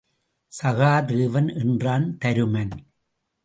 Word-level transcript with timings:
சகாதேவனை 0.51 1.53
என்றான் 1.61 2.17
தருமன். 2.17 2.73